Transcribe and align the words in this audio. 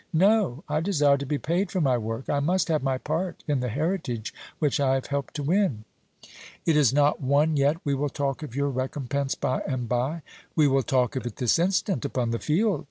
No; 0.13 0.63
I 0.67 0.79
desire 0.79 1.17
to 1.19 1.27
be 1.27 1.37
paid 1.37 1.69
for 1.69 1.79
my 1.79 1.95
work. 1.95 2.27
I 2.27 2.39
must 2.39 2.69
have 2.69 2.81
my 2.81 2.97
part 2.97 3.43
in 3.47 3.59
the 3.59 3.69
heritage 3.69 4.33
which 4.57 4.79
I 4.79 4.95
have 4.95 5.05
help 5.05 5.29
to 5.33 5.43
win." 5.43 5.83
"It 6.65 6.75
is 6.75 6.91
not 6.91 7.21
won 7.21 7.55
yet. 7.55 7.77
We 7.85 7.93
will 7.93 8.09
talk 8.09 8.41
of 8.41 8.55
your 8.55 8.69
recompense 8.71 9.35
by 9.35 9.59
and 9.59 9.87
by." 9.87 10.23
"We 10.55 10.67
will 10.67 10.81
talk 10.81 11.15
of 11.15 11.27
it 11.27 11.35
this 11.35 11.59
instant 11.59 12.03
upon 12.03 12.31
the 12.31 12.39
field. 12.39 12.79